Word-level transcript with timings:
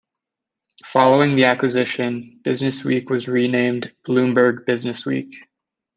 Following 0.83 1.35
the 1.35 1.43
acquisition, 1.45 2.39
"Businessweek" 2.43 3.11
was 3.11 3.27
renamed 3.27 3.93
"Bloomberg 4.03 4.65
Businessweek". 4.65 5.31